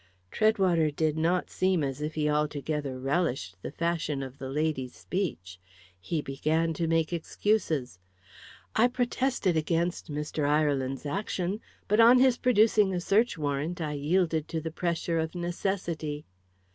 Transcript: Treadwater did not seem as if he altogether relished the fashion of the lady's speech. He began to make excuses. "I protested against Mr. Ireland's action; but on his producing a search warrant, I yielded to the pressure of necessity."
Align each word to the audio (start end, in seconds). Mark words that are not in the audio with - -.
Treadwater 0.31 0.89
did 0.89 1.15
not 1.15 1.51
seem 1.51 1.83
as 1.83 2.01
if 2.01 2.15
he 2.15 2.27
altogether 2.27 2.99
relished 2.99 3.61
the 3.61 3.69
fashion 3.71 4.23
of 4.23 4.39
the 4.39 4.49
lady's 4.49 4.95
speech. 4.95 5.59
He 5.99 6.23
began 6.23 6.73
to 6.73 6.87
make 6.87 7.13
excuses. 7.13 7.99
"I 8.75 8.87
protested 8.87 9.55
against 9.55 10.09
Mr. 10.11 10.49
Ireland's 10.49 11.05
action; 11.05 11.61
but 11.87 11.99
on 11.99 12.17
his 12.17 12.39
producing 12.39 12.95
a 12.95 12.99
search 12.99 13.37
warrant, 13.37 13.79
I 13.79 13.93
yielded 13.93 14.47
to 14.47 14.59
the 14.59 14.71
pressure 14.71 15.19
of 15.19 15.35
necessity." 15.35 16.25